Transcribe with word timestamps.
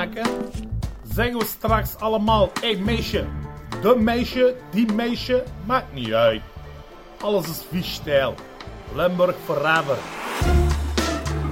maken, 0.00 0.50
zeggen 1.14 1.38
we 1.38 1.44
straks 1.44 1.96
allemaal: 1.96 2.50
hé 2.60 2.76
meisje, 2.76 3.26
de 3.82 3.96
meisje, 3.96 4.56
die 4.70 4.92
meisje, 4.92 5.44
maakt 5.66 5.92
niet 5.92 6.12
uit. 6.12 6.42
Alles 7.20 7.48
is 7.48 7.62
vies 7.70 7.94
stijl. 7.94 8.34
Limburg 8.94 9.36
forever. 9.44 9.98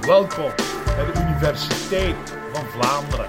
Welkom 0.01 0.51
bij 0.85 1.05
de 1.05 1.19
Universiteit 1.19 2.37
van 2.53 2.65
Vlaanderen. 2.65 3.25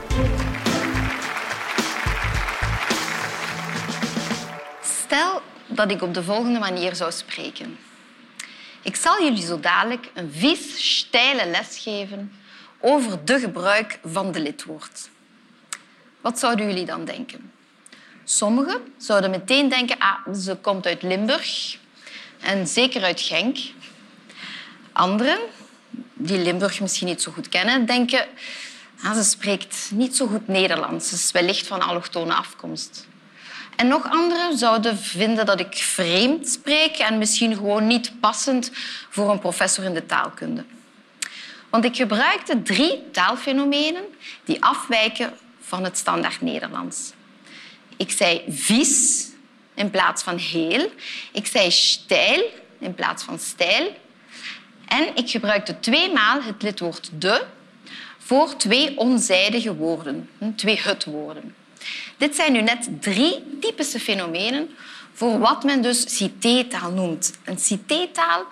Stel 4.83 5.41
dat 5.67 5.91
ik 5.91 6.03
op 6.03 6.15
de 6.15 6.23
volgende 6.23 6.59
manier 6.59 6.95
zou 6.95 7.13
spreken. 7.13 7.79
Ik 8.83 8.97
zal 8.97 9.23
jullie 9.23 9.47
zo 9.47 9.61
dadelijk 9.61 10.11
een 10.15 10.33
vies, 10.33 10.97
steile 10.99 11.47
les 11.47 11.79
geven 11.79 12.33
over 12.81 13.25
de 13.25 13.39
gebruik 13.39 13.99
van 14.05 14.33
de 14.33 14.41
lidwoord. 14.41 15.09
Wat 16.21 16.39
zouden 16.39 16.67
jullie 16.67 16.85
dan 16.85 17.05
denken? 17.05 17.53
Sommigen 18.25 18.81
zouden 18.97 19.31
meteen 19.31 19.69
denken, 19.69 19.99
ah, 19.99 20.35
ze 20.35 20.57
komt 20.57 20.87
uit 20.87 21.03
Limburg 21.03 21.77
en 22.41 22.67
zeker 22.67 23.03
uit 23.03 23.21
Genk. 23.21 23.59
Anderen, 24.93 25.39
die 26.15 26.39
Limburg 26.39 26.81
misschien 26.81 27.07
niet 27.07 27.23
zo 27.23 27.33
goed 27.33 27.49
kennen, 27.49 27.87
denken, 27.87 28.27
ah, 29.03 29.15
ze 29.15 29.25
spreekt 29.25 29.91
niet 29.93 30.17
zo 30.17 30.27
goed 30.27 30.49
Nederlands, 30.49 31.09
ze 31.09 31.15
is 31.15 31.31
wellicht 31.31 31.67
van 31.67 31.81
allochtone 31.83 32.35
afkomst. 32.35 33.09
En 33.77 33.89
nog 33.89 34.11
anderen 34.11 34.59
zouden 34.59 34.99
vinden 34.99 35.47
dat 35.47 35.61
ik 35.61 35.75
vreemd 35.75 36.49
spreek 36.49 36.97
en 36.97 37.19
misschien 37.19 37.55
gewoon 37.55 37.87
niet 37.87 38.21
passend 38.21 38.71
voor 39.11 39.31
een 39.31 39.39
professor 39.39 39.85
in 39.85 39.95
de 39.95 40.07
taalkunde. 40.07 40.65
Want 41.71 41.85
ik 41.85 41.97
gebruikte 41.97 42.63
drie 42.63 43.11
taalfenomenen 43.11 44.05
die 44.45 44.63
afwijken 44.63 45.33
van 45.61 45.85
het 45.85 45.99
standaard 45.99 46.41
Nederlands. 46.41 47.13
Ik 47.97 48.11
zei 48.11 48.43
vies 48.49 49.27
in 49.75 49.91
plaats 49.91 50.23
van 50.23 50.37
heel. 50.37 50.91
Ik 51.33 51.47
zei 51.47 51.71
stijl 51.71 52.45
in 52.79 52.95
plaats 52.95 53.23
van 53.23 53.39
stijl. 53.39 53.97
En 54.87 55.17
ik 55.17 55.31
gebruikte 55.31 55.81
tweemaal 55.81 56.43
het 56.43 56.63
lidwoord 56.63 57.11
de 57.13 57.45
voor 58.19 58.57
twee 58.57 58.99
onzijdige 58.99 59.75
woorden, 59.75 60.31
twee 60.57 60.81
het-woorden. 60.81 61.55
Dit 62.17 62.35
zijn 62.35 62.53
nu 62.53 62.61
net 62.63 62.89
drie 63.01 63.59
typische 63.61 64.01
fenomenen 64.01 64.71
voor 65.13 65.39
wat 65.39 65.65
men 65.65 65.83
dus 65.83 66.17
citétaal 66.17 66.91
noemt. 66.91 67.39
Een 67.45 67.59
citétaal 67.59 68.45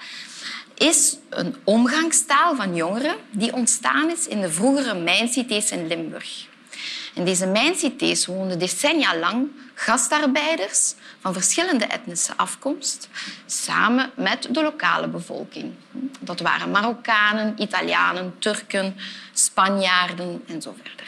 is 0.78 1.16
een 1.28 1.56
omgangstaal 1.64 2.56
van 2.56 2.74
jongeren 2.74 3.16
die 3.30 3.52
ontstaan 3.52 4.10
is 4.10 4.26
in 4.26 4.40
de 4.40 4.50
vroegere 4.50 4.94
mijncités 4.94 5.70
in 5.70 5.86
Limburg. 5.86 6.46
In 7.14 7.24
deze 7.24 7.46
mijncités 7.46 8.26
woonden 8.26 8.58
decennia 8.58 9.16
lang 9.16 9.48
gastarbeiders 9.74 10.94
van 11.20 11.32
verschillende 11.32 11.84
etnische 11.84 12.36
afkomst 12.36 13.08
samen 13.46 14.10
met 14.16 14.48
de 14.50 14.62
lokale 14.62 15.08
bevolking. 15.08 15.72
Dat 16.20 16.40
waren 16.40 16.70
Marokkanen, 16.70 17.54
Italianen, 17.62 18.34
Turken, 18.38 18.96
Spanjaarden 19.32 20.44
en 20.46 20.62
zo 20.62 20.74
verder. 20.82 21.06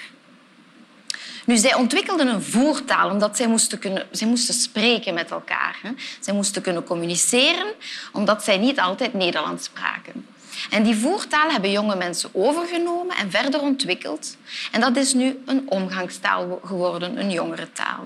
Nu, 1.50 1.56
zij 1.56 1.74
ontwikkelden 1.74 2.28
een 2.28 2.42
voertaal 2.42 3.10
omdat 3.10 3.36
zij 3.36 3.46
moesten, 3.46 3.78
kunnen, 3.78 4.06
zij 4.10 4.28
moesten 4.28 4.54
spreken 4.54 5.14
met 5.14 5.30
elkaar. 5.30 5.78
Hè. 5.82 5.90
Zij 6.20 6.34
moesten 6.34 6.62
kunnen 6.62 6.84
communiceren 6.84 7.66
omdat 8.12 8.44
zij 8.44 8.58
niet 8.58 8.80
altijd 8.80 9.14
Nederlands 9.14 9.64
spraken. 9.64 10.26
En 10.70 10.82
die 10.82 10.96
voertaal 10.96 11.50
hebben 11.50 11.70
jonge 11.70 11.96
mensen 11.96 12.30
overgenomen 12.32 13.16
en 13.16 13.30
verder 13.30 13.60
ontwikkeld. 13.60 14.36
En 14.70 14.80
dat 14.80 14.96
is 14.96 15.14
nu 15.14 15.42
een 15.46 15.70
omgangstaal 15.70 16.60
geworden, 16.64 17.18
een 17.18 17.30
jongere 17.30 17.72
taal. 17.72 18.05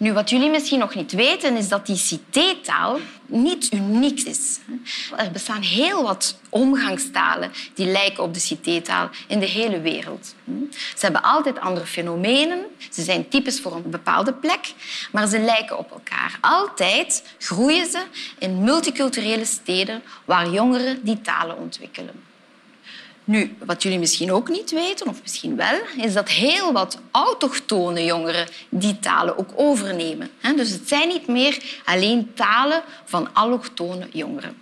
Nu, 0.00 0.12
wat 0.12 0.30
jullie 0.30 0.50
misschien 0.50 0.78
nog 0.78 0.94
niet 0.94 1.12
weten, 1.12 1.56
is 1.56 1.68
dat 1.68 1.86
die 1.86 1.96
citétaal 1.96 2.98
niet 3.26 3.72
uniek 3.72 4.20
is. 4.20 4.58
Er 5.16 5.30
bestaan 5.30 5.62
heel 5.62 6.02
wat 6.02 6.38
omgangstalen 6.48 7.52
die 7.74 7.86
lijken 7.86 8.22
op 8.22 8.34
de 8.34 8.40
citétaal 8.40 9.10
in 9.26 9.38
de 9.38 9.46
hele 9.46 9.80
wereld. 9.80 10.34
Ze 10.70 10.98
hebben 10.98 11.22
altijd 11.22 11.60
andere 11.60 11.86
fenomenen, 11.86 12.64
ze 12.90 13.02
zijn 13.02 13.28
typisch 13.28 13.60
voor 13.60 13.74
een 13.74 13.90
bepaalde 13.90 14.32
plek, 14.32 14.72
maar 15.12 15.26
ze 15.26 15.38
lijken 15.38 15.78
op 15.78 15.90
elkaar. 15.90 16.38
Altijd 16.40 17.22
groeien 17.38 17.90
ze 17.90 18.02
in 18.38 18.64
multiculturele 18.64 19.44
steden 19.44 20.02
waar 20.24 20.48
jongeren 20.48 21.04
die 21.04 21.20
talen 21.20 21.58
ontwikkelen. 21.58 22.29
Nu, 23.30 23.56
wat 23.64 23.82
jullie 23.82 23.98
misschien 23.98 24.32
ook 24.32 24.48
niet 24.48 24.70
weten, 24.70 25.06
of 25.06 25.20
misschien 25.22 25.56
wel, 25.56 25.80
is 25.96 26.12
dat 26.12 26.28
heel 26.28 26.72
wat 26.72 26.98
autochtone 27.10 28.04
jongeren 28.04 28.48
die 28.68 28.98
talen 28.98 29.38
ook 29.38 29.50
overnemen. 29.54 30.30
Dus 30.56 30.70
het 30.70 30.88
zijn 30.88 31.08
niet 31.08 31.26
meer 31.26 31.62
alleen 31.84 32.34
talen 32.34 32.82
van 33.04 33.34
allochtone 33.34 34.08
jongeren. 34.12 34.56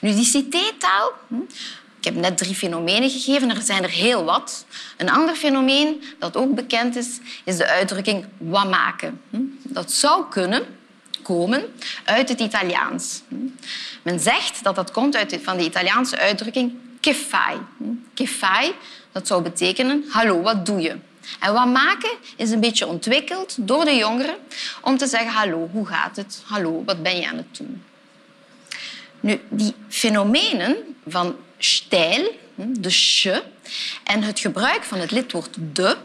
Nu, 0.00 0.14
die 0.14 0.24
citétaal, 0.24 1.12
hm, 1.28 1.34
ik 1.98 2.04
heb 2.04 2.14
net 2.14 2.38
drie 2.38 2.54
fenomenen 2.54 3.10
gegeven, 3.10 3.50
er 3.50 3.62
zijn 3.62 3.82
er 3.82 3.90
heel 3.90 4.24
wat. 4.24 4.64
Een 4.96 5.10
ander 5.10 5.34
fenomeen 5.34 6.02
dat 6.18 6.36
ook 6.36 6.54
bekend 6.54 6.96
is, 6.96 7.18
is 7.44 7.56
de 7.56 7.66
uitdrukking 7.66 8.24
wat 8.38 8.70
maken. 8.70 9.20
Hm. 9.30 9.40
Dat 9.62 9.92
zou 9.92 10.24
kunnen 10.30 10.64
komen 11.22 11.64
uit 12.04 12.28
het 12.28 12.40
Italiaans. 12.40 13.22
Hm. 13.28 13.34
Men 14.02 14.20
zegt 14.20 14.64
dat 14.64 14.74
dat 14.74 14.90
komt 14.90 15.16
uit 15.16 15.38
van 15.42 15.56
de 15.56 15.64
Italiaanse 15.64 16.18
uitdrukking 16.18 16.88
kefai. 17.00 17.58
Kefai, 18.14 18.74
dat 19.12 19.26
zou 19.26 19.42
betekenen 19.42 20.04
hallo, 20.08 20.40
wat 20.40 20.66
doe 20.66 20.80
je? 20.80 20.96
En 21.40 21.52
wat 21.52 21.66
maken 21.66 22.10
is 22.36 22.50
een 22.50 22.60
beetje 22.60 22.86
ontwikkeld 22.86 23.56
door 23.58 23.84
de 23.84 23.94
jongeren 23.94 24.36
om 24.80 24.96
te 24.96 25.06
zeggen 25.06 25.32
hallo, 25.32 25.68
hoe 25.72 25.86
gaat 25.86 26.16
het? 26.16 26.42
Hallo, 26.44 26.82
wat 26.84 27.02
ben 27.02 27.16
je 27.16 27.28
aan 27.28 27.36
het 27.36 27.56
doen? 27.56 27.82
Nu, 29.20 29.40
die 29.48 29.74
fenomenen 29.88 30.76
van 31.06 31.36
stijl, 31.58 32.32
de 32.54 32.90
sh, 32.90 33.26
en 34.04 34.22
het 34.22 34.40
gebruik 34.40 34.84
van 34.84 34.98
het 34.98 35.10
lidwoord 35.10 35.56
de, 35.72 35.96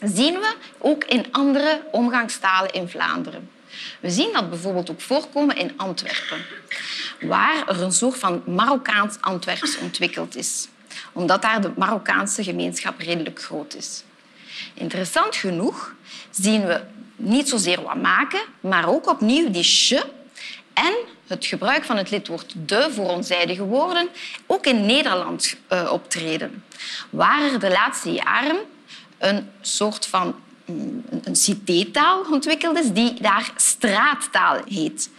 zien 0.00 0.34
we 0.34 0.54
ook 0.78 1.04
in 1.04 1.26
andere 1.30 1.82
omgangstalen 1.90 2.72
in 2.72 2.88
Vlaanderen. 2.88 3.50
We 4.00 4.10
zien 4.10 4.32
dat 4.32 4.50
bijvoorbeeld 4.50 4.90
ook 4.90 5.00
voorkomen 5.00 5.56
in 5.56 5.72
Antwerpen, 5.76 6.44
waar 7.20 7.68
er 7.68 7.82
een 7.82 7.92
soort 7.92 8.18
van 8.18 8.42
Marokkaans 8.46 9.16
Antwerps 9.20 9.78
ontwikkeld 9.78 10.36
is, 10.36 10.68
omdat 11.12 11.42
daar 11.42 11.60
de 11.60 11.72
Marokkaanse 11.76 12.44
gemeenschap 12.44 13.00
redelijk 13.00 13.42
groot 13.42 13.74
is. 13.74 14.04
Interessant 14.74 15.36
genoeg 15.36 15.94
zien 16.30 16.66
we 16.66 16.80
niet 17.16 17.48
zozeer 17.48 17.82
wat 17.82 18.02
maken, 18.02 18.40
maar 18.60 18.88
ook 18.88 19.08
opnieuw 19.08 19.50
die 19.50 19.62
sh 19.62 19.92
en 20.74 20.94
het 21.26 21.46
gebruik 21.46 21.84
van 21.84 21.96
het 21.96 22.10
lidwoord 22.10 22.54
de 22.56 22.88
voor 22.90 23.08
onzijdige 23.08 23.64
woorden 23.64 24.08
ook 24.46 24.66
in 24.66 24.86
Nederland 24.86 25.56
uh, 25.72 25.92
optreden, 25.92 26.64
waar 27.10 27.42
er 27.42 27.60
de 27.60 27.70
laatste 27.70 28.12
jaren 28.12 28.56
een 29.18 29.50
soort 29.60 30.06
van 30.06 30.34
een 31.22 31.36
citétaal 31.36 32.24
ontwikkeld 32.30 32.78
is 32.78 32.92
die 32.92 33.20
daar 33.20 33.52
straattaal 33.56 34.60
heet. 34.68 35.10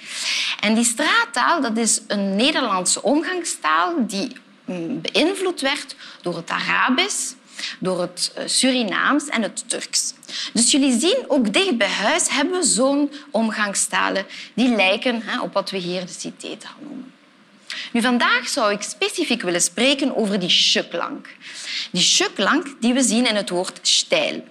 En 0.59 0.73
die 0.73 0.83
straattaal 0.83 1.61
dat 1.61 1.77
is 1.77 2.01
een 2.07 2.35
Nederlandse 2.35 3.01
omgangstaal 3.01 3.93
die 4.07 4.31
mm, 4.65 5.01
beïnvloed 5.01 5.61
werd 5.61 5.95
door 6.21 6.35
het 6.35 6.49
Arabisch, 6.49 7.31
door 7.79 8.01
het 8.01 8.31
eh, 8.35 8.43
Surinaams 8.47 9.27
en 9.27 9.41
het 9.41 9.69
Turks. 9.69 10.13
Dus 10.53 10.71
jullie 10.71 10.99
zien, 10.99 11.17
ook 11.27 11.53
dicht 11.53 11.77
bij 11.77 11.89
huis 11.89 12.29
hebben 12.29 12.59
we 12.59 12.65
zo'n 12.65 13.11
omgangstalen 13.31 14.25
die 14.53 14.75
lijken 14.75 15.23
op 15.41 15.53
wat 15.53 15.69
we 15.69 15.77
hier 15.77 16.05
de 16.05 16.13
citétaal 16.17 16.75
noemen. 16.79 17.13
Nu, 17.91 18.01
vandaag 18.01 18.47
zou 18.47 18.73
ik 18.73 18.81
specifiek 18.81 19.41
willen 19.41 19.61
spreken 19.61 20.15
over 20.15 20.39
die 20.39 20.49
sh-klank. 20.49 21.27
Die 21.91 22.01
sh-klank 22.01 22.75
die 22.79 22.93
we 22.93 23.03
zien 23.03 23.27
in 23.27 23.35
het 23.35 23.49
woord 23.49 23.79
stijl. 23.81 24.43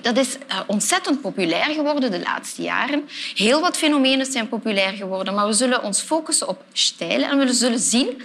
Dat 0.00 0.16
is 0.16 0.38
eh, 0.46 0.60
ontzettend 0.66 1.20
populair 1.20 1.74
geworden 1.74 2.10
de 2.10 2.20
laatste 2.20 2.62
jaren. 2.62 3.08
Heel 3.34 3.60
wat 3.60 3.76
fenomenen 3.76 4.26
zijn 4.26 4.48
populair 4.48 4.92
geworden, 4.92 5.34
maar 5.34 5.46
we 5.46 5.52
zullen 5.52 5.82
ons 5.82 6.00
focussen 6.00 6.48
op 6.48 6.62
stijlen 6.72 7.30
en 7.30 7.38
we 7.38 7.52
zullen 7.52 7.78
zien 7.78 8.22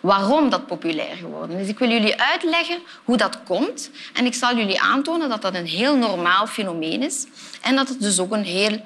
waarom 0.00 0.50
dat 0.50 0.66
populair 0.66 1.16
geworden 1.16 1.58
is. 1.58 1.68
Ik 1.68 1.78
wil 1.78 1.90
jullie 1.90 2.20
uitleggen 2.20 2.78
hoe 3.04 3.16
dat 3.16 3.42
komt 3.42 3.90
en 4.14 4.26
ik 4.26 4.34
zal 4.34 4.56
jullie 4.56 4.80
aantonen 4.80 5.28
dat 5.28 5.42
dat 5.42 5.54
een 5.54 5.66
heel 5.66 5.96
normaal 5.96 6.46
fenomeen 6.46 7.02
is 7.02 7.26
en 7.60 7.76
dat 7.76 7.88
het 7.88 8.00
dus 8.00 8.18
ook 8.18 8.32
een 8.32 8.44
heel 8.44 8.80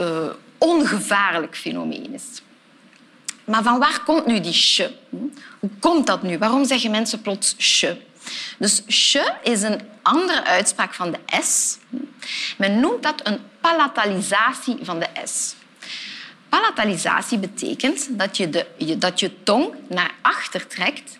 uh, 0.00 0.26
ongevaarlijk 0.58 1.56
fenomeen 1.56 2.14
is. 2.14 2.42
Maar 3.44 3.62
van 3.62 3.78
waar 3.78 4.02
komt 4.04 4.26
nu 4.26 4.40
die 4.40 4.52
sh? 4.52 4.86
Hoe 5.58 5.70
komt 5.80 6.06
dat 6.06 6.22
nu? 6.22 6.38
Waarom 6.38 6.64
zeggen 6.64 6.90
mensen 6.90 7.22
plots 7.22 7.54
sh? 7.58 7.84
Dus 8.58 8.82
sh 8.86 9.16
is 9.42 9.62
een 9.62 9.80
andere 10.02 10.44
uitspraak 10.44 10.94
van 10.94 11.10
de 11.10 11.42
s. 11.42 11.78
Men 12.56 12.80
noemt 12.80 13.02
dat 13.02 13.26
een 13.26 13.40
palatalisatie 13.60 14.78
van 14.82 14.98
de 14.98 15.08
s. 15.24 15.54
Palatalisatie 16.48 17.38
betekent 17.38 18.18
dat 18.18 18.36
je, 18.36 18.50
de, 18.50 18.66
dat 18.98 19.20
je 19.20 19.42
tong 19.42 19.74
naar 19.88 20.10
achter 20.22 20.66
trekt, 20.66 21.18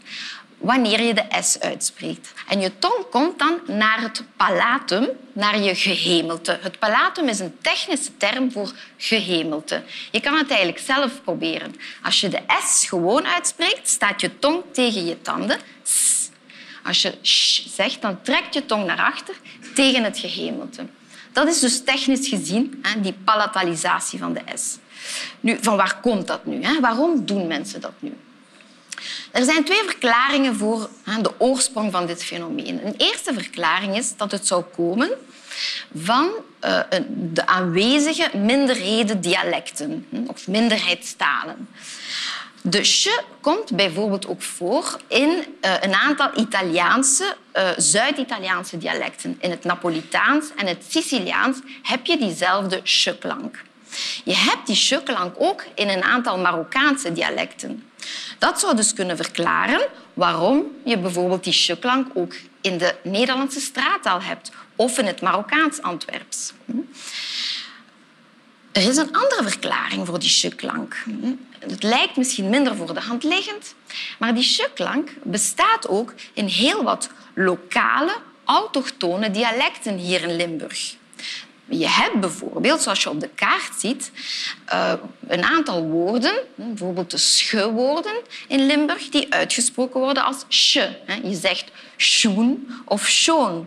wanneer 0.62 1.00
je 1.00 1.14
de 1.14 1.24
S 1.40 1.58
uitspreekt. 1.60 2.32
En 2.48 2.60
je 2.60 2.78
tong 2.78 3.08
komt 3.10 3.38
dan 3.38 3.58
naar 3.66 4.00
het 4.00 4.22
palatum, 4.36 5.08
naar 5.32 5.58
je 5.58 5.74
gehemelte. 5.74 6.58
Het 6.60 6.78
palatum 6.78 7.28
is 7.28 7.38
een 7.38 7.56
technische 7.60 8.16
term 8.16 8.52
voor 8.52 8.72
gehemelte. 8.96 9.82
Je 10.10 10.20
kan 10.20 10.36
het 10.36 10.48
eigenlijk 10.48 10.78
zelf 10.78 11.22
proberen. 11.22 11.74
Als 12.02 12.20
je 12.20 12.28
de 12.28 12.40
S 12.64 12.86
gewoon 12.86 13.26
uitspreekt, 13.26 13.88
staat 13.88 14.20
je 14.20 14.38
tong 14.38 14.62
tegen 14.72 15.06
je 15.06 15.22
tanden. 15.22 15.58
Als 16.84 17.02
je 17.02 17.14
sh 17.22 17.66
zegt, 17.66 18.02
dan 18.02 18.22
trekt 18.22 18.54
je 18.54 18.66
tong 18.66 18.86
naar 18.86 19.00
achter 19.00 19.34
tegen 19.74 20.04
het 20.04 20.18
gehemelte. 20.18 20.86
Dat 21.32 21.48
is 21.48 21.60
dus 21.60 21.84
technisch 21.84 22.28
gezien 22.28 22.84
die 22.98 23.14
palatalisatie 23.24 24.18
van 24.18 24.32
de 24.32 24.40
S. 24.54 24.78
Nu, 25.40 25.58
van 25.60 25.76
waar 25.76 25.98
komt 26.00 26.26
dat 26.26 26.46
nu? 26.46 26.80
Waarom 26.80 27.26
doen 27.26 27.46
mensen 27.46 27.80
dat 27.80 27.92
nu? 27.98 28.16
Er 29.30 29.44
zijn 29.44 29.64
twee 29.64 29.82
verklaringen 29.84 30.56
voor 30.56 30.88
de 31.22 31.30
oorsprong 31.38 31.92
van 31.92 32.06
dit 32.06 32.24
fenomeen. 32.24 32.86
Een 32.86 32.94
eerste 32.96 33.32
verklaring 33.32 33.96
is 33.96 34.16
dat 34.16 34.30
het 34.32 34.46
zou 34.46 34.64
komen 34.76 35.10
van 35.94 36.30
uh, 36.64 36.80
de 37.08 37.46
aanwezige 37.46 38.30
minderheden 38.36 39.20
dialecten 39.20 40.06
hm, 40.10 40.26
of 40.26 40.48
minderheidstalen. 40.48 41.68
De 42.64 42.84
sh 42.84 43.08
komt 43.40 43.76
bijvoorbeeld 43.76 44.26
ook 44.26 44.42
voor 44.42 44.96
in 45.08 45.28
uh, 45.28 45.74
een 45.80 45.94
aantal 45.94 46.30
Italiaanse, 46.36 47.36
uh, 47.54 47.68
Zuid-Italiaanse 47.76 48.78
dialecten. 48.78 49.36
In 49.40 49.50
het 49.50 49.64
Napolitaans 49.64 50.50
en 50.56 50.66
het 50.66 50.84
Siciliaans 50.88 51.58
heb 51.82 52.06
je 52.06 52.18
diezelfde 52.18 52.80
sh-klank. 52.84 53.62
Je 54.24 54.34
hebt 54.34 54.66
die 54.66 54.76
sh-klank 54.76 55.34
ook 55.38 55.64
in 55.74 55.88
een 55.88 56.02
aantal 56.02 56.38
Marokkaanse 56.38 57.12
dialecten. 57.12 57.84
Dat 58.38 58.60
zou 58.60 58.76
dus 58.76 58.92
kunnen 58.92 59.16
verklaren 59.16 59.86
waarom 60.14 60.64
je 60.84 60.98
bijvoorbeeld 60.98 61.44
die 61.44 61.52
sh-klank 61.52 62.08
ook 62.14 62.34
in 62.60 62.78
de 62.78 62.94
Nederlandse 63.02 63.60
straattaal 63.60 64.22
hebt 64.22 64.50
of 64.76 64.98
in 64.98 65.06
het 65.06 65.20
Marokkaans 65.20 65.82
Antwerps. 65.82 66.52
Er 68.72 68.88
is 68.88 68.96
een 68.96 69.16
andere 69.16 69.42
verklaring 69.42 70.06
voor 70.06 70.18
die 70.18 70.28
sh-klank. 70.28 71.02
Hm? 71.04 71.34
Het 71.58 71.82
lijkt 71.82 72.16
misschien 72.16 72.48
minder 72.48 72.76
voor 72.76 72.94
de 72.94 73.00
hand 73.00 73.22
liggend, 73.24 73.74
maar 74.18 74.34
die 74.34 74.42
sh-klank 74.42 75.10
bestaat 75.22 75.88
ook 75.88 76.14
in 76.32 76.46
heel 76.46 76.82
wat 76.82 77.10
lokale, 77.34 78.16
autochtone 78.44 79.30
dialecten 79.30 79.96
hier 79.96 80.22
in 80.22 80.36
Limburg. 80.36 80.96
Je 81.64 81.88
hebt 81.88 82.20
bijvoorbeeld, 82.20 82.82
zoals 82.82 83.02
je 83.02 83.10
op 83.10 83.20
de 83.20 83.28
kaart 83.28 83.72
ziet, 83.78 84.10
eh, 84.64 84.92
een 85.26 85.42
aantal 85.42 85.82
woorden, 85.82 86.34
bijvoorbeeld 86.54 87.10
de 87.10 87.18
sch-woorden 87.18 88.16
in 88.48 88.66
Limburg, 88.66 89.08
die 89.08 89.32
uitgesproken 89.32 90.00
worden 90.00 90.24
als 90.24 90.44
sh. 90.48 90.74
Je 91.22 91.34
zegt 91.34 91.64
schoen 91.96 92.68
of 92.84 93.06
schoon 93.06 93.66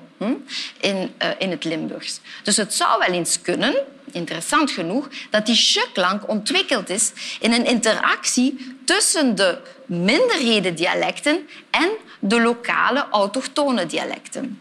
in, 0.79 1.13
eh, 1.17 1.29
in 1.37 1.51
het 1.51 1.63
Limburgs. 1.63 2.19
Dus 2.43 2.57
het 2.57 2.73
zou 2.73 2.99
wel 2.99 3.15
eens 3.15 3.41
kunnen, 3.41 3.75
interessant 4.11 4.71
genoeg, 4.71 5.07
dat 5.29 5.45
die 5.45 5.55
sh-klank 5.55 6.29
ontwikkeld 6.29 6.89
is 6.89 7.11
in 7.39 7.53
een 7.53 7.65
interactie 7.65 8.75
tussen 8.85 9.35
de 9.35 9.57
minderhedendialecten 9.85 11.47
en 11.71 11.89
de 12.19 12.41
lokale 12.41 13.07
autochtone 13.11 13.85
dialecten. 13.85 14.59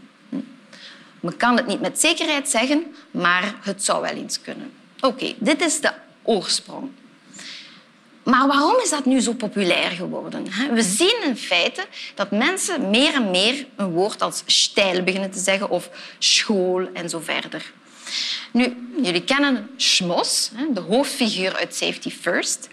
Men 1.25 1.37
kan 1.37 1.57
het 1.57 1.67
niet 1.67 1.81
met 1.81 2.01
zekerheid 2.01 2.49
zeggen, 2.49 2.95
maar 3.11 3.55
het 3.63 3.85
zou 3.85 4.03
wel 4.03 4.11
eens 4.11 4.41
kunnen. 4.41 4.73
Oké, 5.01 5.35
dit 5.39 5.61
is 5.61 5.81
de 5.81 5.93
oorsprong. 6.23 6.91
Maar 8.23 8.47
waarom 8.47 8.81
is 8.83 8.91
dat 8.91 9.05
nu 9.05 9.21
zo 9.21 9.33
populair 9.33 9.91
geworden? 9.91 10.47
We 10.73 10.83
zien 10.83 11.23
in 11.25 11.37
feite 11.37 11.87
dat 12.15 12.31
mensen 12.31 12.91
meer 12.91 13.15
en 13.15 13.31
meer 13.31 13.67
een 13.77 13.91
woord 13.91 14.23
als 14.23 14.43
stijl 14.47 15.03
beginnen 15.03 15.31
te 15.31 15.39
zeggen 15.39 15.71
of 15.71 15.91
school 16.19 16.89
en 16.93 17.09
zo 17.09 17.21
verder. 17.21 17.73
Nu, 18.55 18.89
jullie 19.03 19.25
kennen 19.25 19.71
Schmos, 19.77 20.51
de 20.71 20.81
hoofdfiguur 20.81 21.57
uit 21.57 21.75
Safety 21.75 22.11
First. 22.11 22.69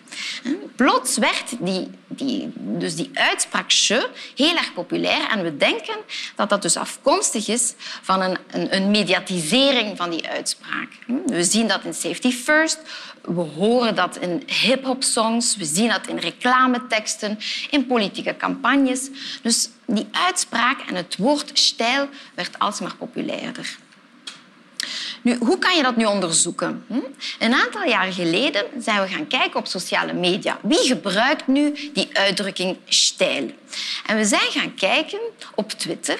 Plots 0.75 1.17
werd 1.17 1.53
die, 1.59 1.89
die, 2.07 2.51
dus 2.55 2.95
die 2.95 3.09
uitspraak 3.13 3.71
je 3.71 4.09
heel 4.35 4.55
erg 4.55 4.73
populair 4.73 5.29
en 5.29 5.43
we 5.43 5.57
denken 5.57 5.95
dat 6.35 6.49
dat 6.49 6.61
dus 6.61 6.77
afkomstig 6.77 7.47
is 7.47 7.73
van 7.77 8.21
een, 8.21 8.37
een, 8.51 8.75
een 8.75 8.91
mediatisering 8.91 9.97
van 9.97 10.09
die 10.09 10.27
uitspraak. 10.27 10.89
We 11.25 11.43
zien 11.43 11.67
dat 11.67 11.83
in 11.83 11.93
Safety 11.93 12.31
First, 12.31 12.79
we 13.21 13.41
horen 13.41 13.95
dat 13.95 14.17
in 14.17 14.43
hip-hop 14.61 15.03
songs, 15.03 15.55
we 15.55 15.65
zien 15.65 15.89
dat 15.89 16.07
in 16.07 16.17
reclameteksten, 16.17 17.39
in 17.69 17.85
politieke 17.85 18.37
campagnes. 18.37 19.09
Dus 19.41 19.69
die 19.85 20.07
uitspraak 20.11 20.81
en 20.81 20.95
het 20.95 21.17
woord 21.17 21.51
stijl 21.53 22.09
werd 22.35 22.59
alsmaar 22.59 22.95
populairder. 22.95 23.77
Nu, 25.21 25.37
hoe 25.39 25.57
kan 25.57 25.75
je 25.75 25.83
dat 25.83 25.95
nu 25.95 26.05
onderzoeken? 26.05 26.83
Hm? 26.87 26.99
Een 27.39 27.53
aantal 27.53 27.83
jaar 27.83 28.13
geleden 28.13 28.65
zijn 28.79 29.01
we 29.01 29.07
gaan 29.07 29.27
kijken 29.27 29.59
op 29.59 29.67
sociale 29.67 30.13
media. 30.13 30.59
Wie 30.61 30.87
gebruikt 30.87 31.47
nu 31.47 31.91
die 31.93 32.09
uitdrukking 32.13 32.77
stijl? 32.85 33.51
En 34.05 34.17
we 34.17 34.25
zijn 34.25 34.51
gaan 34.51 34.73
kijken 34.73 35.19
op 35.55 35.71
Twitter. 35.71 36.19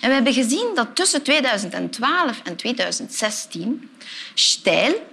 En 0.00 0.08
we 0.08 0.14
hebben 0.14 0.32
gezien 0.32 0.70
dat 0.74 0.88
tussen 0.94 1.22
2012 1.22 2.40
en 2.44 2.56
2016 2.56 3.90
stijl 4.34 5.10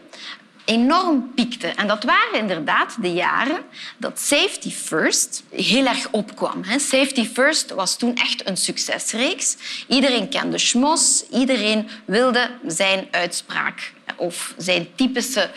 enorm 0.70 1.32
piekte. 1.36 1.68
En 1.68 1.88
dat 1.88 2.04
waren 2.04 2.40
inderdaad 2.40 2.96
de 3.02 3.14
jaren 3.14 3.62
dat 3.98 4.20
Safety 4.20 4.72
First 4.72 5.44
heel 5.50 5.86
erg 5.86 6.08
opkwam. 6.12 6.64
Safety 6.64 7.28
First 7.28 7.72
was 7.72 7.98
toen 7.98 8.16
echt 8.16 8.48
een 8.48 8.58
succesreeks. 8.58 9.58
Iedereen 9.88 10.30
kende 10.30 10.58
Schmos, 10.58 11.24
iedereen 11.32 11.90
wilde 12.06 12.50
zijn 12.68 13.08
uitspraak 13.12 13.94
of 14.16 14.54
zijn 14.58 14.88
typische 14.96 15.50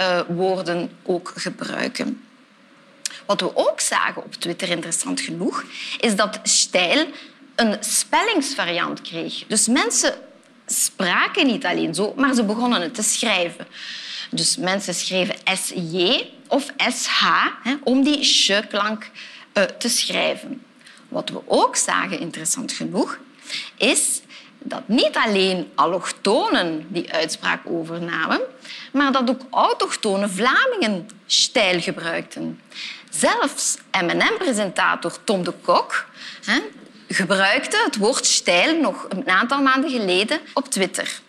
uh, 0.00 0.20
woorden 0.28 0.90
ook 1.02 1.32
gebruiken. 1.36 2.24
Wat 3.26 3.40
we 3.40 3.56
ook 3.56 3.80
zagen 3.80 4.24
op 4.24 4.34
Twitter, 4.34 4.68
interessant 4.68 5.20
genoeg, 5.20 5.64
is 5.98 6.16
dat 6.16 6.40
stijl 6.42 7.06
een 7.54 7.76
spellingsvariant 7.80 9.00
kreeg. 9.02 9.44
Dus 9.46 9.66
mensen 9.66 10.14
spraken 10.66 11.46
niet 11.46 11.64
alleen 11.64 11.94
zo, 11.94 12.12
maar 12.16 12.34
ze 12.34 12.44
begonnen 12.44 12.80
het 12.80 12.94
te 12.94 13.02
schrijven. 13.02 13.66
Dus 14.30 14.56
mensen 14.56 14.94
schreven 14.94 15.34
SJ 15.56 16.24
of 16.46 16.72
SH 16.76 17.20
hè, 17.62 17.74
om 17.82 18.02
die 18.04 18.24
sh-klank 18.24 19.10
uh, 19.54 19.62
te 19.62 19.88
schrijven. 19.88 20.62
Wat 21.08 21.28
we 21.28 21.40
ook 21.46 21.76
zagen, 21.76 22.20
interessant 22.20 22.72
genoeg, 22.72 23.18
is 23.76 24.20
dat 24.58 24.88
niet 24.88 25.16
alleen 25.16 25.70
allochtonen 25.74 26.86
die 26.88 27.12
uitspraak 27.12 27.60
overnamen, 27.64 28.40
maar 28.92 29.12
dat 29.12 29.30
ook 29.30 29.42
autochtone 29.50 30.28
Vlamingen 30.28 31.08
stijl 31.26 31.80
gebruikten. 31.80 32.60
Zelfs 33.10 33.76
M&M-presentator 33.92 35.24
Tom 35.24 35.44
de 35.44 35.52
Kok 35.62 36.06
hè, 36.44 36.58
gebruikte 37.08 37.82
het 37.84 37.96
woord 37.96 38.26
stijl 38.26 38.80
nog 38.80 39.06
een 39.08 39.28
aantal 39.28 39.62
maanden 39.62 39.90
geleden 39.90 40.40
op 40.54 40.70
Twitter. 40.70 41.20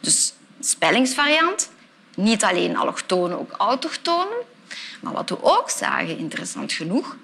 Dus 0.00 0.32
spellingsvariant 0.60 1.70
niet 2.16 2.44
alleen 2.44 2.76
allochtonen, 2.76 3.38
ook 3.38 3.52
autochtonen. 3.52 4.36
Maar 5.00 5.12
wat 5.12 5.28
we 5.28 5.42
ook 5.42 5.70
zagen, 5.70 6.18
interessant 6.18 6.72
genoeg, 6.72 7.16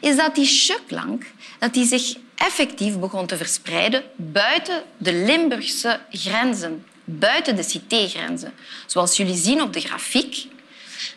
is 0.00 0.16
dat 0.16 0.34
die 0.34 0.46
sh-klank 0.46 1.24
dat 1.58 1.74
die 1.74 1.86
zich 1.86 2.16
effectief 2.34 2.98
begon 2.98 3.26
te 3.26 3.36
verspreiden 3.36 4.02
buiten 4.16 4.82
de 4.96 5.12
Limburgse 5.12 6.00
grenzen, 6.10 6.84
buiten 7.04 7.56
de 7.56 7.62
cité-grenzen. 7.62 8.52
Zoals 8.86 9.16
jullie 9.16 9.36
zien 9.36 9.62
op 9.62 9.72
de 9.72 9.80
grafiek, 9.80 10.46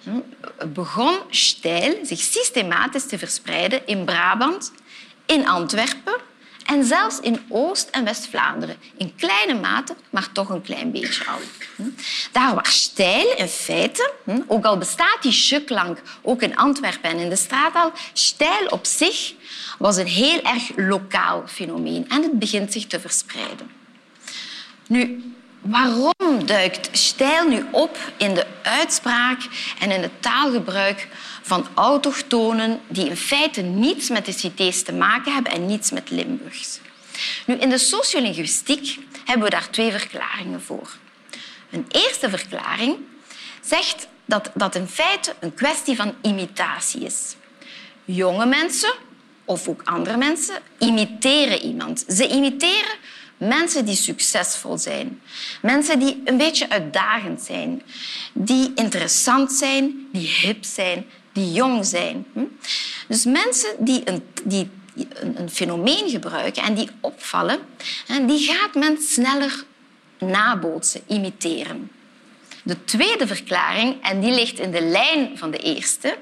hm, 0.04 0.20
begon 0.74 1.18
stijl 1.30 2.06
zich 2.06 2.20
systematisch 2.20 3.06
te 3.06 3.18
verspreiden 3.18 3.88
in 3.88 4.06
Brabant, 4.06 4.72
in 5.26 5.48
Antwerpen 5.48 6.16
en 6.66 6.86
zelfs 6.86 7.20
in 7.20 7.40
Oost- 7.50 7.90
en 7.90 8.04
West-Vlaanderen. 8.04 8.76
In 8.98 9.16
kleine 9.16 9.54
mate, 9.54 9.96
maar 10.10 10.32
toch 10.32 10.50
een 10.50 10.62
klein 10.62 10.92
beetje 10.92 11.26
al. 11.26 11.40
Hm? 11.76 11.90
Daar 12.32 12.54
waar 12.56 12.68
stijl 12.68 13.36
in 13.36 13.48
feite, 13.48 14.12
hm, 14.24 14.42
ook 14.48 14.66
al 14.66 14.78
bestaat 14.78 15.18
die 15.22 15.32
sh-klank 15.32 16.02
ook 16.22 16.42
in 16.42 16.56
Antwerpen 16.56 17.10
en 17.10 17.18
in 17.18 17.30
de 17.30 17.36
straattaal, 17.36 17.92
stijl 18.14 18.68
op 18.68 18.86
zich 18.86 19.34
was 19.78 19.98
een 19.98 20.08
heel 20.08 20.42
erg 20.42 20.72
lokaal 20.76 21.44
fenomeen 21.48 22.10
en 22.10 22.22
het 22.24 22.40
begint 22.40 22.72
zich 22.72 22.88
te 22.88 23.00
verspreiden. 23.00 23.72
Nu, 24.88 25.33
waarom 25.64 26.46
duikt 26.46 26.98
stijl 26.98 27.48
nu 27.48 27.66
op 27.72 27.98
in 28.18 28.34
de 28.34 28.46
uitspraak 28.64 29.42
en 29.80 29.92
in 29.92 30.02
het 30.02 30.22
taalgebruik 30.22 31.08
van 31.42 31.68
autochtonen 31.74 32.82
die 32.88 33.10
in 33.10 33.18
feite 33.18 33.62
niets 33.62 34.10
met 34.10 34.26
de 34.26 34.32
cités 34.32 34.84
te 34.84 34.94
maken 34.94 35.34
hebben 35.34 35.52
en 35.52 35.66
niets 35.66 35.92
met 35.92 36.10
Limburgs. 36.10 36.80
Nu, 37.46 37.56
in 37.56 37.70
de 37.70 37.78
sociolinguïstiek 37.78 39.00
hebben 39.26 39.44
we 39.46 39.50
daar 39.50 39.70
twee 39.70 39.92
verklaringen 39.92 40.62
voor. 40.62 40.90
Een 41.70 41.86
eerste 41.90 42.30
verklaring 42.30 42.98
zegt 43.62 44.08
dat 44.26 44.52
dat 44.54 44.76
in 44.76 44.88
feite 44.88 45.36
een 45.40 45.54
kwestie 45.54 45.96
van 45.96 46.16
imitatie 46.22 47.02
is. 47.02 47.36
Jonge 48.06 48.46
mensen 48.46 48.94
of 49.46 49.68
ook 49.68 49.82
andere 49.84 50.18
mensen 50.18 50.56
imiteren 50.80 51.62
iemand. 51.62 52.06
Ze 52.08 52.28
imiteren 52.28 52.96
mensen 53.48 53.86
die 53.86 53.96
succesvol 53.96 54.78
zijn. 54.78 55.22
Mensen 55.62 56.00
die 56.00 56.22
een 56.26 56.38
beetje 56.38 56.70
uitdagend 56.70 57.42
zijn. 57.42 57.82
Die 58.34 58.72
interessant 58.76 59.52
zijn, 59.52 60.08
die 60.12 60.28
hip 60.28 60.64
zijn, 60.64 61.06
die 61.34 61.52
jong 61.52 61.86
zijn. 61.86 62.26
Hm? 62.34 62.44
Dus 63.08 63.26
mensen 63.26 63.76
die 63.80 64.02
een, 64.06 64.24
die 64.44 64.70
een, 64.96 65.40
een 65.40 65.50
fenomeen 65.50 66.10
gebruiken 66.10 66.64
en 66.64 66.74
die 66.74 66.90
opvallen, 67.02 67.60
die 68.28 68.52
gaat 68.52 68.74
men 68.76 69.02
sneller 69.02 69.64
nabootsen, 70.20 71.02
imiteren. 71.08 71.92
De 72.64 72.84
tweede 72.84 73.28
verklaring, 73.28 74.04
en 74.04 74.20
die 74.20 74.32
ligt 74.32 74.60
in 74.60 74.72
de 74.72 74.82
lijn 74.82 75.38
van 75.38 75.52
de 75.52 75.58
eerste, 75.58 76.18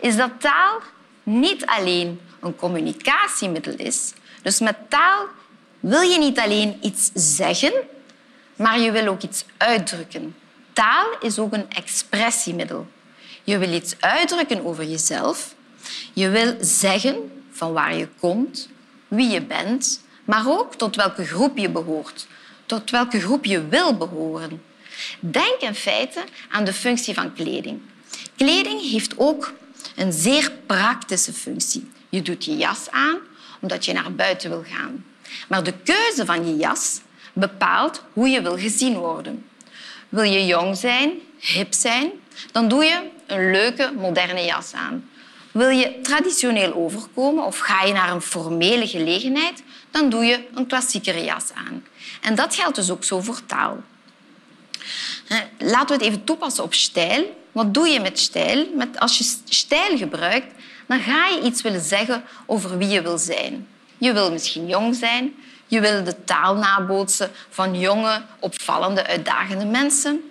is 0.00 0.16
dat 0.16 0.30
taal 0.38 0.80
niet 1.22 1.66
alleen 1.66 2.20
een 2.40 2.56
communicatiemiddel 2.56 3.74
is. 3.76 4.12
Dus 4.42 4.60
met 4.60 4.76
taal 4.88 5.26
wil 5.86 6.00
je 6.00 6.18
niet 6.18 6.38
alleen 6.38 6.78
iets 6.82 7.10
zeggen, 7.14 7.72
maar 8.56 8.80
je 8.80 8.90
wil 8.90 9.06
ook 9.06 9.22
iets 9.22 9.44
uitdrukken. 9.56 10.36
Taal 10.72 11.06
is 11.20 11.38
ook 11.38 11.52
een 11.52 11.70
expressiemiddel. 11.70 12.86
Je 13.44 13.58
wil 13.58 13.72
iets 13.72 13.94
uitdrukken 14.00 14.64
over 14.64 14.84
jezelf. 14.84 15.54
Je 16.12 16.28
wil 16.28 16.56
zeggen 16.60 17.42
van 17.50 17.72
waar 17.72 17.96
je 17.96 18.08
komt, 18.20 18.68
wie 19.08 19.30
je 19.30 19.42
bent, 19.42 20.04
maar 20.24 20.48
ook 20.48 20.74
tot 20.74 20.96
welke 20.96 21.24
groep 21.24 21.56
je 21.58 21.70
behoort, 21.70 22.26
tot 22.66 22.90
welke 22.90 23.20
groep 23.20 23.44
je 23.44 23.68
wil 23.68 23.96
behoren. 23.96 24.62
Denk 25.20 25.60
in 25.60 25.74
feite 25.74 26.24
aan 26.50 26.64
de 26.64 26.72
functie 26.72 27.14
van 27.14 27.32
kleding. 27.32 27.80
Kleding 28.36 28.90
heeft 28.90 29.18
ook 29.18 29.52
een 29.96 30.12
zeer 30.12 30.52
praktische 30.66 31.32
functie. 31.32 31.90
Je 32.08 32.22
doet 32.22 32.44
je 32.44 32.56
jas 32.56 32.90
aan 32.90 33.18
omdat 33.60 33.84
je 33.84 33.92
naar 33.92 34.14
buiten 34.14 34.50
wil 34.50 34.64
gaan. 34.66 35.04
Maar 35.48 35.62
de 35.62 35.74
keuze 35.84 36.24
van 36.24 36.46
je 36.46 36.56
jas 36.56 37.00
bepaalt 37.32 38.02
hoe 38.12 38.28
je 38.28 38.42
wil 38.42 38.58
gezien 38.58 38.96
worden. 38.96 39.46
Wil 40.08 40.22
je 40.22 40.46
jong 40.46 40.76
zijn, 40.76 41.10
hip 41.38 41.74
zijn, 41.74 42.10
dan 42.52 42.68
doe 42.68 42.84
je 42.84 43.00
een 43.26 43.50
leuke, 43.50 43.92
moderne 43.96 44.44
jas 44.44 44.72
aan. 44.72 45.08
Wil 45.52 45.68
je 45.68 46.00
traditioneel 46.00 46.74
overkomen 46.74 47.44
of 47.44 47.58
ga 47.58 47.82
je 47.82 47.92
naar 47.92 48.10
een 48.10 48.20
formele 48.20 48.86
gelegenheid, 48.86 49.62
dan 49.90 50.08
doe 50.08 50.24
je 50.24 50.46
een 50.54 50.66
klassiekere 50.66 51.24
jas 51.24 51.52
aan. 51.54 51.84
En 52.20 52.34
dat 52.34 52.54
geldt 52.54 52.76
dus 52.76 52.90
ook 52.90 53.04
zo 53.04 53.20
voor 53.20 53.46
taal. 53.46 53.82
Laten 55.58 55.86
we 55.86 55.92
het 55.92 56.12
even 56.12 56.24
toepassen 56.24 56.64
op 56.64 56.74
stijl. 56.74 57.36
Wat 57.52 57.74
doe 57.74 57.88
je 57.88 58.00
met 58.00 58.18
stijl? 58.18 58.68
Met, 58.74 59.00
als 59.00 59.18
je 59.18 59.36
stijl 59.48 59.96
gebruikt, 59.96 60.54
dan 60.86 61.00
ga 61.00 61.26
je 61.26 61.42
iets 61.42 61.62
willen 61.62 61.80
zeggen 61.80 62.24
over 62.46 62.78
wie 62.78 62.88
je 62.88 63.02
wil 63.02 63.18
zijn. 63.18 63.68
Je 63.98 64.12
wil 64.12 64.32
misschien 64.32 64.66
jong 64.66 64.94
zijn. 64.94 65.34
Je 65.66 65.80
wil 65.80 66.04
de 66.04 66.24
taal 66.24 66.56
nabootsen 66.56 67.30
van 67.50 67.78
jonge, 67.78 68.22
opvallende, 68.38 69.06
uitdagende 69.06 69.64
mensen. 69.64 70.30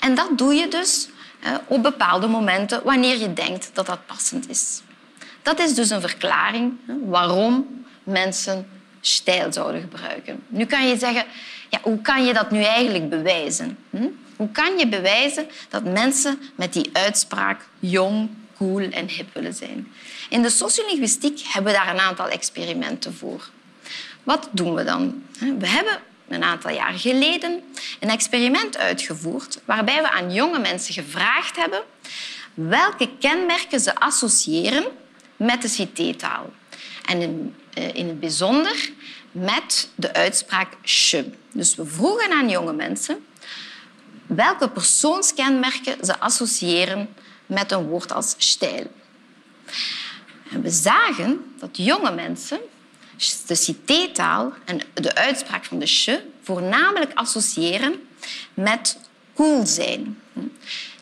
En 0.00 0.14
dat 0.14 0.38
doe 0.38 0.54
je 0.54 0.68
dus 0.68 1.08
op 1.66 1.82
bepaalde 1.82 2.26
momenten 2.26 2.80
wanneer 2.84 3.18
je 3.18 3.32
denkt 3.32 3.70
dat 3.72 3.86
dat 3.86 4.06
passend 4.06 4.48
is. 4.48 4.82
Dat 5.42 5.58
is 5.58 5.74
dus 5.74 5.90
een 5.90 6.00
verklaring 6.00 6.78
waarom 7.04 7.84
mensen 8.02 8.68
stijl 9.00 9.52
zouden 9.52 9.80
gebruiken. 9.80 10.42
Nu 10.46 10.64
kan 10.64 10.88
je 10.88 10.96
zeggen, 10.96 11.24
ja, 11.70 11.78
hoe 11.82 12.00
kan 12.00 12.24
je 12.24 12.32
dat 12.32 12.50
nu 12.50 12.62
eigenlijk 12.62 13.08
bewijzen? 13.08 13.78
Hm? 13.90 14.06
Hoe 14.36 14.50
kan 14.50 14.78
je 14.78 14.88
bewijzen 14.88 15.46
dat 15.68 15.84
mensen 15.84 16.38
met 16.54 16.72
die 16.72 16.90
uitspraak 16.92 17.60
jong, 17.78 18.28
cool 18.56 18.90
en 18.90 19.08
hip 19.08 19.34
willen 19.34 19.54
zijn? 19.54 19.92
In 20.28 20.42
de 20.42 20.50
sociolinguïstiek 20.50 21.40
hebben 21.44 21.72
we 21.72 21.78
daar 21.78 21.94
een 21.94 22.00
aantal 22.00 22.28
experimenten 22.28 23.14
voor. 23.14 23.48
Wat 24.22 24.48
doen 24.52 24.74
we 24.74 24.84
dan? 24.84 25.22
We 25.38 25.66
hebben 25.66 26.00
een 26.28 26.42
aantal 26.42 26.70
jaar 26.70 26.92
geleden 26.92 27.62
een 28.00 28.10
experiment 28.10 28.78
uitgevoerd 28.78 29.60
waarbij 29.64 30.02
we 30.02 30.10
aan 30.10 30.32
jonge 30.32 30.58
mensen 30.58 30.94
gevraagd 30.94 31.56
hebben 31.56 31.82
welke 32.54 33.08
kenmerken 33.20 33.80
ze 33.80 33.94
associëren 33.94 34.84
met 35.36 35.62
de 35.62 35.68
cité-taal. 35.68 36.52
En 37.04 37.20
in, 37.20 37.54
eh, 37.74 37.94
in 37.94 38.06
het 38.06 38.20
bijzonder 38.20 38.90
met 39.32 39.88
de 39.94 40.12
uitspraak 40.12 40.72
je. 40.82 41.24
Dus 41.52 41.74
we 41.74 41.86
vroegen 41.86 42.32
aan 42.32 42.48
jonge 42.48 42.72
mensen 42.72 43.26
welke 44.26 44.68
persoonskenmerken 44.68 46.04
ze 46.04 46.18
associëren 46.18 47.08
met 47.46 47.72
een 47.72 47.86
woord 47.86 48.12
als 48.12 48.34
stijl. 48.38 48.90
We 50.50 50.70
zagen 50.70 51.54
dat 51.58 51.76
jonge 51.76 52.12
mensen 52.12 52.60
de 53.46 53.54
cité-taal 53.54 54.52
en 54.64 54.80
de 54.94 55.14
uitspraak 55.14 55.64
van 55.64 55.78
de 55.78 55.86
sh 55.86 56.10
voornamelijk 56.42 57.12
associëren 57.14 58.08
met 58.54 58.98
cool 59.34 59.66
zijn. 59.66 60.20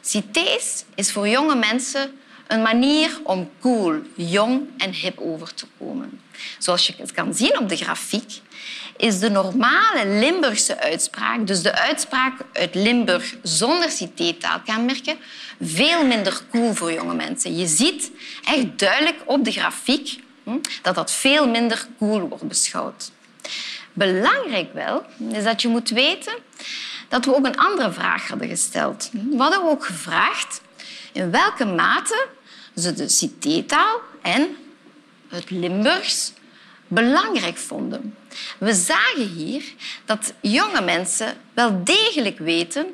Cités 0.01 0.85
is 0.95 1.13
voor 1.13 1.29
jonge 1.29 1.55
mensen 1.55 2.19
een 2.47 2.63
manier 2.63 3.21
om 3.23 3.51
cool, 3.61 4.01
jong 4.15 4.63
en 4.79 4.93
hip 4.93 5.21
over 5.21 5.55
te 5.55 5.67
komen. 5.79 6.21
Zoals 6.59 6.87
je 6.87 6.95
kan 7.15 7.35
zien 7.35 7.59
op 7.59 7.69
de 7.69 7.77
grafiek, 7.77 8.41
is 8.97 9.19
de 9.19 9.31
normale 9.31 10.07
Limburgse 10.07 10.81
uitspraak, 10.81 11.47
dus 11.47 11.63
de 11.63 11.79
uitspraak 11.79 12.41
uit 12.53 12.75
Limburg 12.75 13.35
zonder 13.43 13.91
cité-taalkenmerken, 13.91 15.17
veel 15.61 16.07
minder 16.07 16.41
cool 16.51 16.75
voor 16.75 16.93
jonge 16.93 17.15
mensen. 17.15 17.57
Je 17.57 17.67
ziet 17.67 18.11
echt 18.45 18.79
duidelijk 18.79 19.23
op 19.25 19.45
de 19.45 19.53
grafiek 19.53 20.23
Hm? 20.45 20.59
dat 20.83 20.95
dat 20.95 21.13
veel 21.13 21.49
minder 21.49 21.87
cool 21.99 22.21
wordt 22.21 22.49
beschouwd. 22.49 23.13
Belangrijk 23.93 24.73
wel 24.73 25.05
is 25.33 25.45
dat 25.45 25.63
je 25.63 25.69
moet 25.69 25.91
weten 25.91 26.35
dat 27.09 27.25
we 27.25 27.35
ook 27.35 27.47
een 27.47 27.57
andere 27.57 27.93
vraag 27.93 28.29
hadden 28.29 28.49
gesteld. 28.49 29.11
We 29.13 29.37
hadden 29.37 29.63
ook 29.63 29.85
gevraagd 29.85 30.61
in 31.15 31.31
welke 31.31 31.65
mate 31.65 32.27
ze 32.77 32.93
de 32.93 33.09
cité-taal 33.09 34.01
en 34.23 34.57
het 35.29 35.51
Limburgs 35.51 36.33
belangrijk 36.89 37.57
vonden. 37.57 38.17
We 38.59 38.75
zagen 38.75 39.29
hier 39.29 39.65
dat 40.05 40.33
jonge 40.41 40.81
mensen 40.81 41.37
wel 41.53 41.85
degelijk 41.85 42.39
weten 42.39 42.87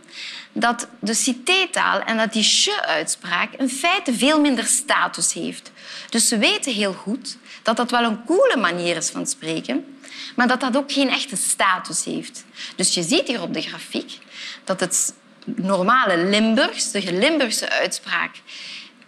dat 0.52 0.88
de 1.00 1.14
cité-taal 1.14 2.00
en 2.00 2.16
dat 2.16 2.32
die 2.32 2.42
sh-uitspraak 2.42 3.52
in 3.52 3.68
feite 3.68 4.14
veel 4.14 4.40
minder 4.40 4.64
status 4.64 5.32
heeft. 5.32 5.70
Dus 6.08 6.28
ze 6.28 6.38
weten 6.38 6.72
heel 6.72 6.92
goed 6.92 7.36
dat 7.62 7.76
dat 7.76 7.90
wel 7.90 8.04
een 8.04 8.24
coole 8.24 8.56
manier 8.56 8.96
is 8.96 9.10
van 9.10 9.26
spreken, 9.26 9.98
maar 10.36 10.48
dat 10.48 10.60
dat 10.60 10.76
ook 10.76 10.92
geen 10.92 11.08
echte 11.08 11.36
status 11.36 12.04
heeft. 12.04 12.44
Dus 12.76 12.94
je 12.94 13.02
ziet 13.02 13.28
hier 13.28 13.42
op 13.42 13.54
de 13.54 13.62
grafiek 13.62 14.18
dat 14.64 14.80
het 14.80 15.14
normale 15.56 16.16
Limburgs, 16.16 16.90
de 16.90 17.12
Limburgse 17.12 17.70
uitspraak, 17.70 18.30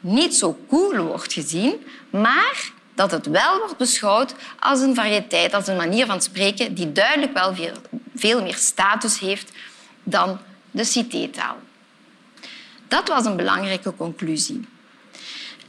niet 0.01 0.35
zo 0.35 0.59
cool 0.69 0.97
wordt 0.97 1.33
gezien, 1.33 1.87
maar 2.11 2.73
dat 2.95 3.11
het 3.11 3.27
wel 3.27 3.59
wordt 3.59 3.77
beschouwd 3.77 4.35
als 4.59 4.81
een 4.81 4.95
variëteit, 4.95 5.55
als 5.55 5.67
een 5.67 5.77
manier 5.77 6.07
van 6.07 6.23
spreken 6.23 6.75
die 6.75 6.93
duidelijk 6.93 7.33
wel 7.33 7.55
veel, 7.55 7.75
veel 8.15 8.43
meer 8.43 8.57
status 8.57 9.19
heeft 9.19 9.53
dan 10.03 10.39
de 10.71 10.85
cité-taal. 10.85 11.57
Dat 12.89 13.09
was 13.09 13.25
een 13.25 13.37
belangrijke 13.37 13.95
conclusie. 13.97 14.69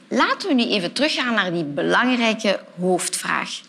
Laten 0.08 0.48
we 0.48 0.53
nu 0.53 0.63
even 0.63 0.94
teruggaan 0.94 1.34
naar 1.34 1.51
die 1.51 1.63
belangrijke 1.63 2.60
hoofdvraag. 2.80 3.62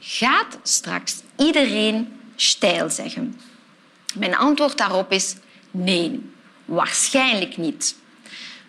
Gaat 0.00 0.58
straks 0.62 1.22
iedereen 1.36 2.20
stijl 2.36 2.90
zeggen? 2.90 3.40
Mijn 4.14 4.36
antwoord 4.36 4.78
daarop 4.78 5.12
is 5.12 5.34
nee, 5.72 6.30
waarschijnlijk 6.64 7.56
niet. 7.56 7.96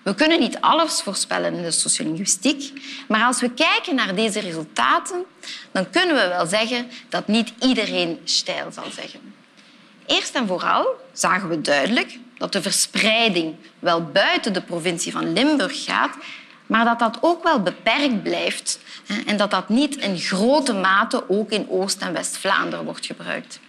We 0.04 0.16
kunnen 0.16 0.40
niet 0.40 0.58
alles 0.60 1.02
voorspellen 1.02 1.54
in 1.54 1.64
de 1.64 1.72
sociolinguïstiek, 1.72 2.82
maar 3.08 3.26
als 3.26 3.42
we 3.42 3.50
kijken 3.50 3.96
naar 3.96 4.16
deze 4.16 4.40
resultaten, 4.40 5.26
dan 5.72 5.90
kunnen 5.90 6.16
we 6.16 6.28
wel 6.28 6.46
zeggen 6.46 6.90
dat 7.10 7.28
niet 7.28 7.54
iedereen 7.60 8.20
stijl 8.24 8.72
zal 8.72 8.92
zeggen. 8.92 9.34
Eerst 10.06 10.36
en 10.36 10.48
vooral 10.48 10.88
zagen 11.12 11.50
we 11.50 11.62
duidelijk 11.62 12.18
dat 12.38 12.52
de 12.52 12.62
verspreiding 12.62 13.56
wel 13.80 14.04
buiten 14.04 14.54
de 14.54 14.62
provincie 14.62 15.12
van 15.12 15.34
Limburg 15.34 15.84
gaat 15.84 16.16
maar 16.74 16.86
dat 16.86 17.00
dat 17.00 17.18
ook 17.22 17.44
wel 17.44 17.62
beperkt 17.62 18.24
blijft 18.24 18.80
en 19.26 19.38
dat 19.38 19.52
dat 19.52 19.70
niet 19.70 19.96
in 19.96 20.18
grote 20.20 20.74
mate 20.74 21.30
ook 21.30 21.52
in 21.52 21.70
Oost- 21.70 22.02
en 22.02 22.14
West-Vlaanderen 22.14 22.86
wordt 22.86 23.06
gebruikt. 23.06 23.60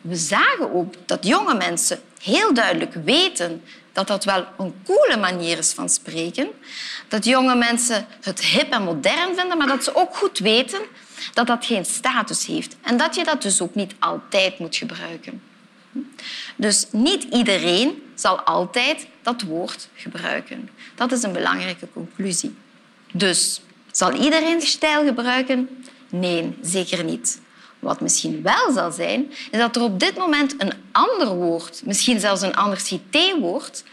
We 0.00 0.16
zagen 0.16 0.74
ook 0.74 0.94
dat 1.06 1.26
jonge 1.26 1.54
mensen 1.54 2.00
heel 2.22 2.54
duidelijk 2.54 2.94
weten 2.94 3.62
dat 3.92 4.06
dat 4.06 4.24
wel 4.24 4.46
een 4.58 4.74
coole 4.84 5.16
manier 5.16 5.58
is 5.58 5.72
van 5.72 5.88
spreken. 5.88 6.48
Dat 7.08 7.24
jonge 7.24 7.54
mensen 7.54 8.06
het 8.20 8.40
hip 8.40 8.72
en 8.72 8.82
modern 8.82 9.34
vinden, 9.36 9.58
maar 9.58 9.66
dat 9.66 9.84
ze 9.84 9.94
ook 9.94 10.16
goed 10.16 10.38
weten 10.38 10.80
dat 11.34 11.46
dat 11.46 11.64
geen 11.64 11.84
status 11.84 12.46
heeft 12.46 12.76
en 12.80 12.96
dat 12.96 13.14
je 13.14 13.24
dat 13.24 13.42
dus 13.42 13.60
ook 13.60 13.74
niet 13.74 13.94
altijd 13.98 14.58
moet 14.58 14.76
gebruiken. 14.76 15.42
Dus 16.56 16.86
niet 16.90 17.26
iedereen 17.30 18.02
zal 18.14 18.40
altijd 18.40 19.06
dat 19.22 19.42
woord 19.42 19.88
gebruiken. 19.94 20.70
Dat 20.94 21.12
is 21.12 21.22
een 21.22 21.32
belangrijke 21.32 21.88
conclusie. 21.92 22.54
Dus 23.12 23.60
Zal 23.92 24.12
iedereen 24.12 24.60
stijl 24.60 25.04
gebruiken? 25.04 25.84
Nee, 26.08 26.56
zeker 26.62 27.04
niet. 27.04 27.40
Wat 27.80 28.00
misschien 28.00 28.42
wel 28.42 28.72
zal 28.72 28.90
zijn, 28.90 29.30
is 29.50 29.58
dat 29.58 29.76
er 29.76 29.82
op 29.82 30.00
dit 30.00 30.16
moment 30.16 30.54
een 30.58 30.72
ander 30.92 31.28
woord, 31.28 31.82
misschien 31.84 32.20
zelfs 32.20 32.42
een 32.42 32.56
ander 32.56 32.80
cité-woord, 32.80 33.84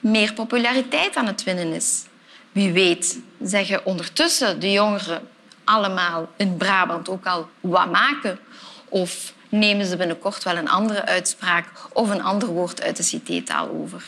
meer 0.00 0.32
populariteit 0.32 1.16
aan 1.16 1.26
het 1.26 1.44
winnen 1.44 1.72
is. 1.72 2.04
Wie 2.52 2.72
weet 2.72 3.18
zeggen 3.42 3.86
ondertussen 3.86 4.60
de 4.60 4.72
jongeren 4.72 5.28
allemaal 5.64 6.28
in 6.36 6.56
Brabant 6.56 7.08
ook 7.08 7.26
al 7.26 7.48
wat 7.60 7.90
maken. 7.90 8.38
Of 8.88 9.32
nemen 9.48 9.86
ze 9.86 9.96
binnenkort 9.96 10.42
wel 10.42 10.56
een 10.56 10.68
andere 10.68 11.04
uitspraak 11.04 11.66
of 11.92 12.10
een 12.10 12.22
ander 12.22 12.48
woord 12.48 12.82
uit 12.82 12.96
de 12.96 13.02
cité-taal 13.02 13.68
over. 13.68 14.02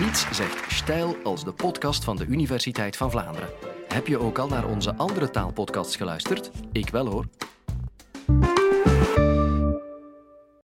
Niets 0.00 0.26
zegt 0.30 0.72
stijl 0.72 1.16
als 1.22 1.44
de 1.44 1.52
podcast 1.52 2.04
van 2.04 2.16
de 2.16 2.26
Universiteit 2.26 2.96
van 2.96 3.10
Vlaanderen. 3.10 3.48
Heb 3.88 4.06
je 4.06 4.18
ook 4.18 4.38
al 4.38 4.48
naar 4.48 4.66
onze 4.66 4.94
andere 4.94 5.30
taalpodcasts 5.30 5.96
geluisterd? 5.96 6.50
Ik 6.72 6.88
wel 6.90 7.06
hoor. 7.06 7.24